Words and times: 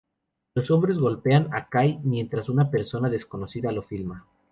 Los 0.55 0.71
hombres 0.71 0.97
golpean 0.97 1.49
a 1.53 1.67
Kai 1.67 1.99
mientras 2.03 2.49
una 2.49 2.71
persona 2.71 3.07
desconocida 3.07 3.71
lo 3.71 3.83
filma. 3.83 4.25